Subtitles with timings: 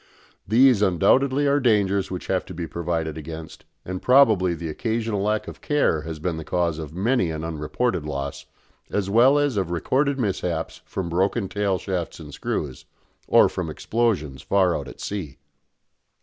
[0.47, 5.47] These undoubtedly are dangers which have to be provided against, and probably the occasional lack
[5.47, 8.47] of care has been the cause of many an unreported loss,
[8.89, 12.85] as well as of recorded mishaps from broken tail shafts and screws,
[13.27, 15.37] or from explosions far out at sea.